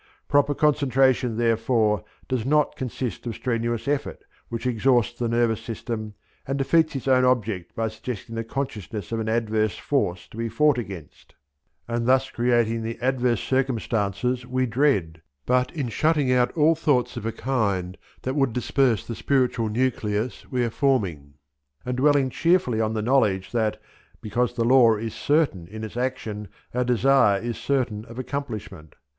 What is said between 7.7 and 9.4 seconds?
by suggesting the consciousness of an